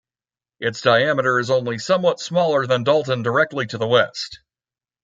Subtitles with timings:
[0.59, 4.39] Its diameter is only somewhat smaller than Dalton directly to the west.